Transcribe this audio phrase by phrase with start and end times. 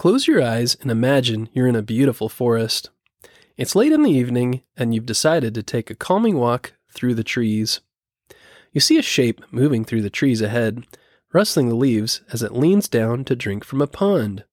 [0.00, 2.88] Close your eyes and imagine you're in a beautiful forest.
[3.58, 7.22] It's late in the evening, and you've decided to take a calming walk through the
[7.22, 7.82] trees.
[8.72, 10.86] You see a shape moving through the trees ahead,
[11.34, 14.44] rustling the leaves as it leans down to drink from a pond.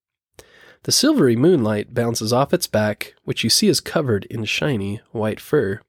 [0.82, 5.40] The silvery moonlight bounces off its back, which you see is covered in shiny white
[5.40, 5.80] fur.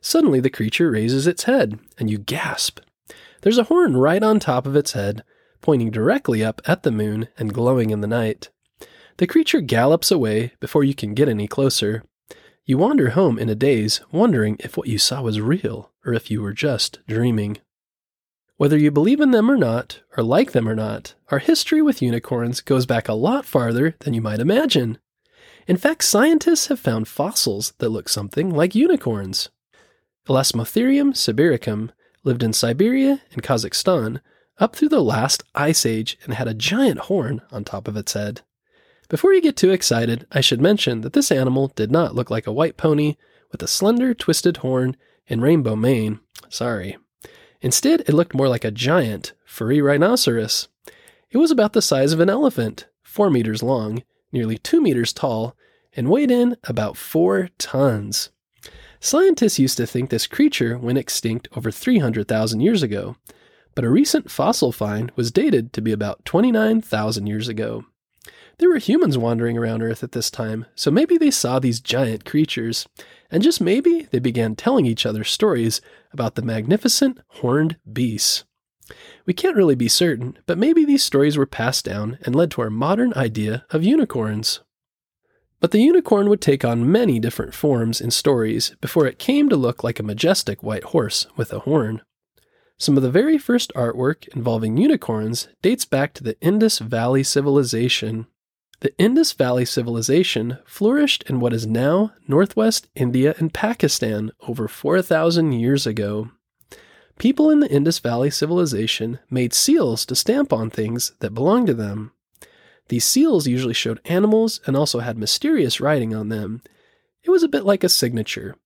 [0.00, 2.80] Suddenly, the creature raises its head, and you gasp.
[3.42, 5.22] There's a horn right on top of its head,
[5.60, 8.48] pointing directly up at the moon and glowing in the night.
[9.18, 12.02] The creature gallops away before you can get any closer.
[12.64, 16.30] You wander home in a daze, wondering if what you saw was real or if
[16.30, 17.58] you were just dreaming.
[18.56, 22.02] Whether you believe in them or not, or like them or not, our history with
[22.02, 24.98] unicorns goes back a lot farther than you might imagine.
[25.66, 29.48] In fact, scientists have found fossils that look something like unicorns.
[30.28, 31.90] Elasmotherium sibiricum
[32.24, 34.20] lived in Siberia and Kazakhstan
[34.58, 38.12] up through the last ice age and had a giant horn on top of its
[38.12, 38.42] head.
[39.12, 42.46] Before you get too excited, I should mention that this animal did not look like
[42.46, 43.16] a white pony
[43.50, 44.96] with a slender, twisted horn
[45.28, 46.20] and rainbow mane.
[46.48, 46.96] Sorry.
[47.60, 50.68] Instead, it looked more like a giant, furry rhinoceros.
[51.30, 55.58] It was about the size of an elephant, four meters long, nearly two meters tall,
[55.94, 58.30] and weighed in about four tons.
[58.98, 63.16] Scientists used to think this creature went extinct over 300,000 years ago,
[63.74, 67.84] but a recent fossil find was dated to be about 29,000 years ago.
[68.62, 72.24] There were humans wandering around Earth at this time, so maybe they saw these giant
[72.24, 72.86] creatures,
[73.28, 75.80] and just maybe they began telling each other stories
[76.12, 78.44] about the magnificent horned beasts.
[79.26, 82.62] We can't really be certain, but maybe these stories were passed down and led to
[82.62, 84.60] our modern idea of unicorns.
[85.58, 89.56] But the unicorn would take on many different forms in stories before it came to
[89.56, 92.00] look like a majestic white horse with a horn.
[92.78, 98.28] Some of the very first artwork involving unicorns dates back to the Indus Valley Civilization.
[98.82, 105.52] The Indus Valley Civilization flourished in what is now northwest India and Pakistan over 4,000
[105.52, 106.32] years ago.
[107.16, 111.74] People in the Indus Valley Civilization made seals to stamp on things that belonged to
[111.74, 112.10] them.
[112.88, 116.60] These seals usually showed animals and also had mysterious writing on them.
[117.22, 118.56] It was a bit like a signature.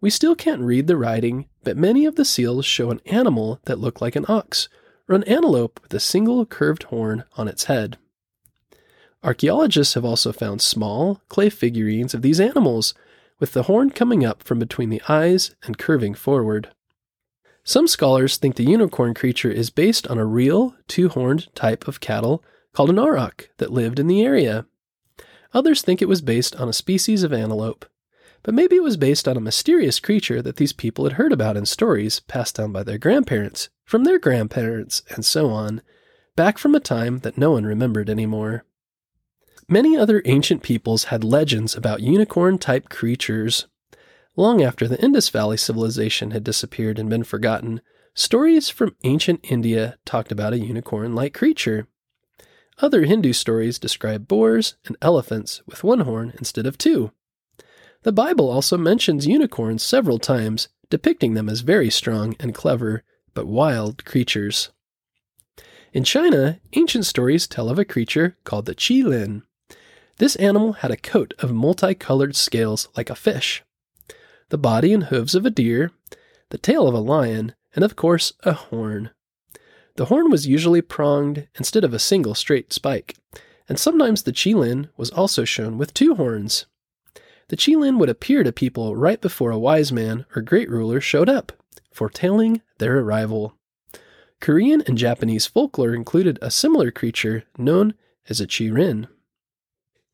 [0.00, 3.80] We still can't read the writing, but many of the seals show an animal that
[3.80, 4.68] looked like an ox,
[5.08, 7.98] or an antelope with a single curved horn on its head.
[9.26, 12.94] Archaeologists have also found small, clay figurines of these animals,
[13.38, 16.70] with the horn coming up from between the eyes and curving forward.
[17.64, 22.00] Some scholars think the unicorn creature is based on a real, two horned type of
[22.00, 22.42] cattle
[22.72, 24.64] called an auroch that lived in the area.
[25.52, 27.84] Others think it was based on a species of antelope
[28.46, 31.56] but maybe it was based on a mysterious creature that these people had heard about
[31.56, 35.82] in stories passed down by their grandparents, from their grandparents, and so on,
[36.36, 38.64] back from a time that no one remembered anymore.
[39.68, 43.66] Many other ancient peoples had legends about unicorn type creatures.
[44.36, 47.80] Long after the Indus Valley civilization had disappeared and been forgotten,
[48.14, 51.88] stories from ancient India talked about a unicorn like creature.
[52.78, 57.10] Other Hindu stories describe boars and elephants with one horn instead of two.
[58.04, 63.02] The Bible also mentions unicorns several times, depicting them as very strong and clever,
[63.34, 64.70] but wild creatures.
[65.92, 69.42] In China, ancient stories tell of a creature called the qilin.
[70.18, 73.62] This animal had a coat of multicolored scales like a fish,
[74.48, 75.90] the body and hooves of a deer,
[76.50, 79.10] the tail of a lion, and of course, a horn.
[79.96, 83.16] The horn was usually pronged instead of a single straight spike,
[83.68, 86.66] and sometimes the qilin was also shown with two horns
[87.48, 91.28] the qilin would appear to people right before a wise man or great ruler showed
[91.28, 91.52] up,
[91.92, 93.54] foretelling their arrival.
[94.40, 97.94] Korean and Japanese folklore included a similar creature known
[98.28, 99.06] as a chirin.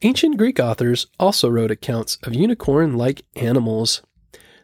[0.04, 4.02] Ancient Greek authors also wrote accounts of unicorn like animals.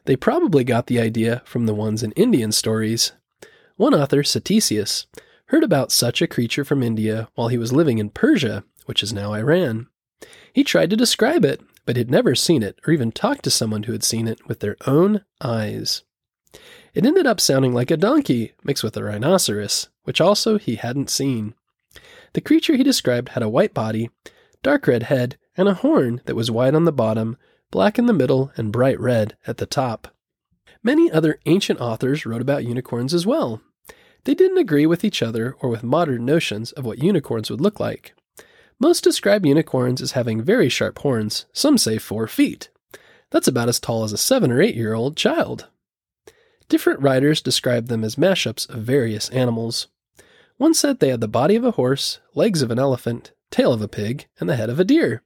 [0.04, 3.12] They probably got the idea from the ones in Indian stories.
[3.76, 5.06] One author, Ctesias,
[5.46, 9.12] heard about such a creature from India while he was living in Persia, which is
[9.12, 9.86] now Iran.
[10.52, 13.84] He tried to describe it, but had never seen it or even talked to someone
[13.84, 16.02] who had seen it with their own eyes.
[16.94, 21.10] It ended up sounding like a donkey mixed with a rhinoceros, which also he hadn't
[21.10, 21.54] seen.
[22.32, 24.10] The creature he described had a white body,
[24.62, 27.36] dark red head, and a horn that was white on the bottom,
[27.70, 30.08] black in the middle, and bright red at the top.
[30.82, 33.60] Many other ancient authors wrote about unicorns as well.
[34.24, 37.80] They didn't agree with each other or with modern notions of what unicorns would look
[37.80, 38.14] like.
[38.80, 42.68] Most describe unicorns as having very sharp horns, some say four feet.
[43.30, 45.68] That's about as tall as a seven or eight year old child.
[46.68, 49.88] Different writers describe them as mashups of various animals.
[50.58, 53.82] One said they had the body of a horse, legs of an elephant, tail of
[53.82, 55.22] a pig, and the head of a deer.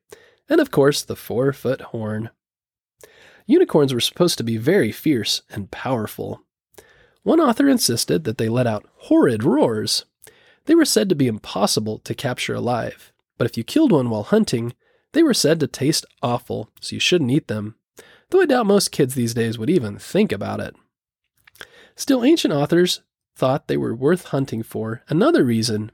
[0.48, 2.30] And of course, the four foot horn.
[3.46, 6.42] Unicorns were supposed to be very fierce and powerful.
[7.22, 10.04] One author insisted that they let out horrid roars.
[10.66, 14.22] They were said to be impossible to capture alive, but if you killed one while
[14.22, 14.74] hunting,
[15.12, 17.76] they were said to taste awful, so you shouldn't eat them,
[18.30, 20.74] though I doubt most kids these days would even think about it.
[21.96, 23.02] Still, ancient authors
[23.36, 25.92] thought they were worth hunting for another reason.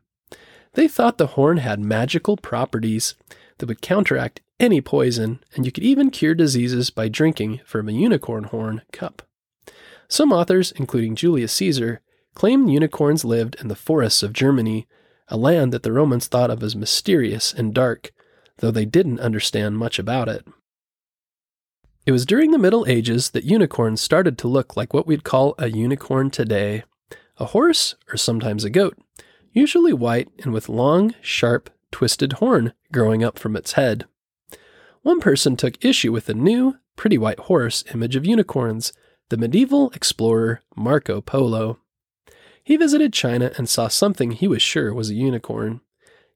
[0.75, 3.15] They thought the horn had magical properties
[3.59, 7.93] that would counteract any poison, and you could even cure diseases by drinking from a
[7.93, 9.23] unicorn horn cup.
[10.09, 12.00] Some authors, including Julius Caesar,
[12.35, 14.87] claim unicorns lived in the forests of Germany,
[15.29, 18.12] a land that the Romans thought of as mysterious and dark,
[18.59, 20.47] though they didn't understand much about it.
[22.06, 25.55] It was during the Middle Ages that unicorns started to look like what we'd call
[25.59, 26.85] a unicorn today
[27.41, 28.99] a horse, or sometimes a goat,
[29.52, 34.06] usually white and with long, sharp, twisted horn growing up from its head.
[35.02, 38.92] One person took issue with the new, pretty white horse image of unicorns,
[39.28, 41.78] the medieval explorer Marco Polo.
[42.62, 45.80] He visited China and saw something he was sure was a unicorn.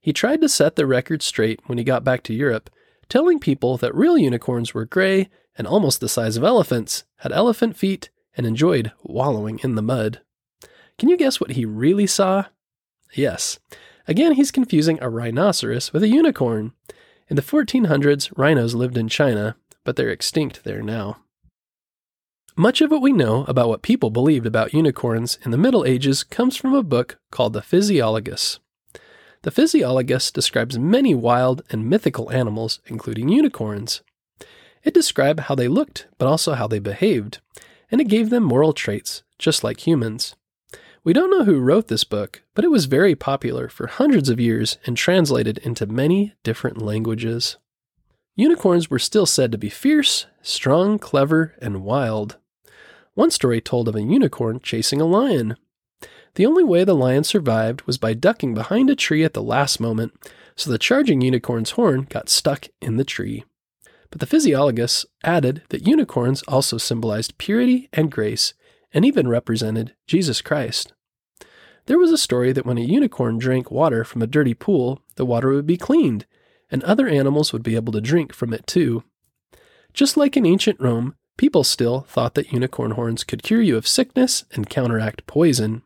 [0.01, 2.71] He tried to set the record straight when he got back to Europe,
[3.09, 7.77] telling people that real unicorns were gray and almost the size of elephants, had elephant
[7.77, 10.21] feet, and enjoyed wallowing in the mud.
[10.99, 12.47] Can you guess what he really saw?
[13.15, 13.59] Yes.
[14.09, 16.73] Again, he's confusing a rhinoceros with a unicorn.
[17.29, 21.19] In the 1400s, rhinos lived in China, but they're extinct there now.
[22.57, 26.23] Much of what we know about what people believed about unicorns in the Middle Ages
[26.23, 28.59] comes from a book called the Physiologus.
[29.43, 34.03] The Physiologus describes many wild and mythical animals, including unicorns.
[34.85, 37.41] It described how they looked, but also how they behaved,
[37.91, 40.37] and it gave them moral traits, just like humans.
[41.05, 44.39] We don't know who wrote this book, but it was very popular for hundreds of
[44.39, 47.57] years and translated into many different languages.
[48.37, 52.37] Unicorns were still said to be fierce, strong, clever, and wild.
[53.15, 55.57] One story told of a unicorn chasing a lion.
[56.37, 59.81] The only way the lion survived was by ducking behind a tree at the last
[59.81, 60.13] moment,
[60.55, 63.45] so the charging unicorn's horn got stuck in the tree.
[64.11, 68.55] But the Physiologus added that unicorns also symbolized purity and grace,
[68.93, 70.93] and even represented Jesus Christ.
[71.87, 75.27] There was a story that when a unicorn drank water from a dirty pool, the
[75.27, 76.27] water would be cleaned,
[76.71, 79.03] and other animals would be able to drink from it too.
[79.93, 83.89] Just like in ancient Rome, people still thought that unicorn horns could cure you of
[83.89, 85.83] sickness and counteract poison.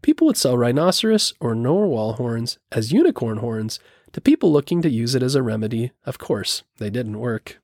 [0.00, 3.78] People would sell rhinoceros or narwhal horns as unicorn horns
[4.12, 5.92] to people looking to use it as a remedy.
[6.04, 7.60] Of course, they didn't work.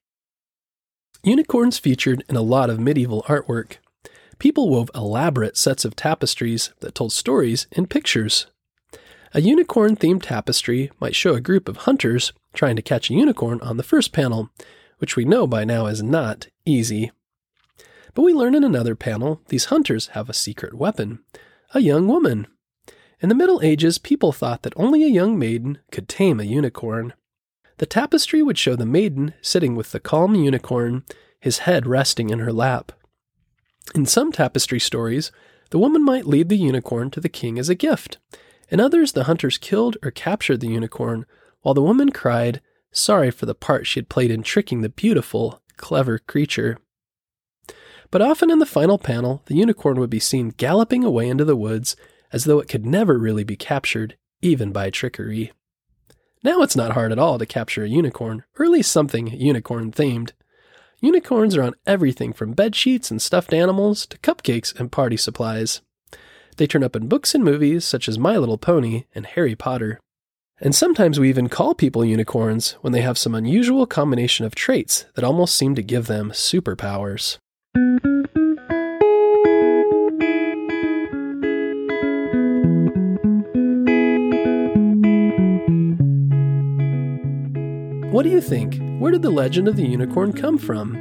[1.25, 3.78] Unicorns featured in a lot of medieval artwork
[4.38, 8.46] people wove elaborate sets of tapestries that told stories in pictures.
[9.35, 13.61] A unicorn themed tapestry might show a group of hunters trying to catch a unicorn
[13.61, 14.50] on the first panel,
[14.99, 17.11] which we know by now is not easy.
[18.14, 21.20] But we learn in another panel these hunters have a secret weapon
[21.75, 22.46] a young woman.
[23.20, 27.12] In the Middle Ages, people thought that only a young maiden could tame a unicorn.
[27.79, 31.05] The tapestry would show the maiden sitting with the calm unicorn,
[31.38, 32.93] his head resting in her lap.
[33.94, 35.32] In some tapestry stories,
[35.70, 38.19] the woman might lead the unicorn to the king as a gift.
[38.70, 41.25] In others, the hunters killed or captured the unicorn,
[41.62, 42.61] while the woman cried,
[42.93, 46.78] sorry for the part she had played in tricking the beautiful, clever creature.
[48.11, 51.57] But often in the final panel, the unicorn would be seen galloping away into the
[51.57, 51.97] woods
[52.33, 55.52] as though it could never really be captured, even by trickery.
[56.42, 59.92] Now it's not hard at all to capture a unicorn, or at least something unicorn
[59.92, 60.33] themed.
[61.00, 65.81] Unicorns are on everything from bed sheets and stuffed animals to cupcakes and party supplies.
[66.57, 70.00] They turn up in books and movies such as My Little Pony and Harry Potter.
[70.61, 75.05] And sometimes we even call people unicorns when they have some unusual combination of traits
[75.14, 77.38] that almost seem to give them superpowers.
[88.11, 88.88] What do you think?
[88.99, 90.95] Where did the legend of the unicorn come from?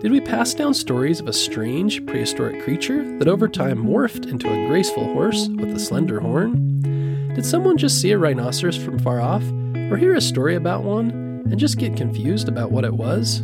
[0.00, 4.48] Did we pass down stories of a strange, prehistoric creature that over time morphed into
[4.48, 7.32] a graceful horse with a slender horn?
[7.34, 9.42] Did someone just see a rhinoceros from far off,
[9.90, 13.40] or hear a story about one, and just get confused about what it was?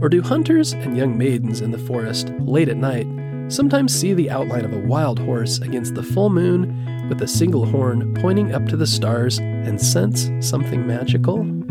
[0.00, 3.08] Or do hunters and young maidens in the forest, late at night,
[3.48, 7.66] sometimes see the outline of a wild horse against the full moon with a single
[7.66, 11.63] horn pointing up to the stars and sense something magical?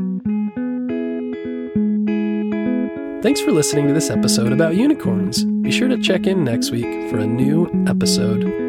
[3.24, 5.46] Thanks for listening to this episode about unicorns.
[5.46, 8.63] Be sure to check in next week for a new episode.